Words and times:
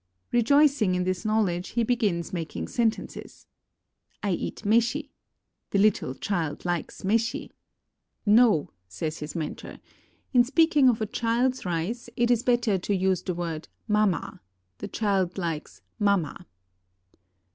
Rejoicing 0.31 0.95
in 0.95 1.03
this 1.03 1.25
knowledge, 1.25 1.69
he 1.77 1.83
begins 1.83 2.33
making 2.33 2.69
sentences: 2.69 3.45
"I 4.23 4.31
eat 4.31 4.65
meshi 4.65 5.03
J' 5.03 5.09
"The 5.69 5.77
little 5.77 6.15
child 6.15 6.65
likes 6.65 7.03
meshi." 7.03 7.51
"No," 8.25 8.71
says 8.87 9.19
his 9.19 9.35
mentor; 9.35 9.77
"in 10.33 10.43
speaking 10.43 10.89
of 10.89 11.01
a 11.01 11.05
child's 11.05 11.65
rice, 11.67 12.09
it 12.17 12.31
is 12.31 12.41
better 12.41 12.79
to 12.79 12.95
use 12.95 13.21
the 13.21 13.35
word 13.35 13.67
mama; 13.87 14.41
the 14.79 14.87
child 14.87 15.37
likes 15.37 15.83
mama." 15.99 16.47